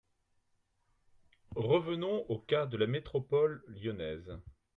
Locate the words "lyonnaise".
3.67-4.35